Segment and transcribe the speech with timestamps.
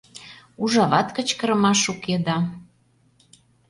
[0.63, 2.37] Ужават кычкырымаш уке да.